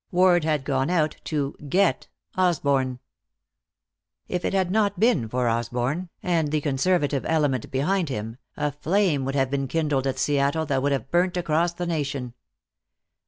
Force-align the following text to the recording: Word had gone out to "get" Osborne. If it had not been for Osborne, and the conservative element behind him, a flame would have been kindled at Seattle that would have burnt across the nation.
Word 0.09 0.43
had 0.43 0.63
gone 0.63 0.89
out 0.89 1.17
to 1.25 1.55
"get" 1.69 2.07
Osborne. 2.35 2.97
If 4.27 4.43
it 4.43 4.51
had 4.51 4.71
not 4.71 4.99
been 4.99 5.27
for 5.29 5.47
Osborne, 5.47 6.09
and 6.23 6.49
the 6.51 6.59
conservative 6.59 7.23
element 7.27 7.69
behind 7.69 8.09
him, 8.09 8.37
a 8.57 8.71
flame 8.71 9.25
would 9.25 9.35
have 9.35 9.51
been 9.51 9.67
kindled 9.67 10.07
at 10.07 10.17
Seattle 10.17 10.65
that 10.65 10.81
would 10.81 10.91
have 10.91 11.11
burnt 11.11 11.37
across 11.37 11.73
the 11.73 11.85
nation. 11.85 12.33